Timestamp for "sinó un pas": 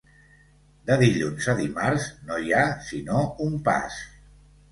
2.87-4.01